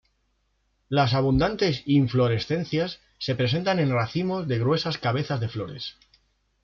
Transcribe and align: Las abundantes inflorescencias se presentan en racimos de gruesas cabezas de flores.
Las 0.89 1.13
abundantes 1.13 1.83
inflorescencias 1.85 3.01
se 3.19 3.35
presentan 3.35 3.77
en 3.77 3.91
racimos 3.91 4.47
de 4.47 4.57
gruesas 4.57 4.97
cabezas 4.97 5.39
de 5.39 5.47
flores. 5.47 5.95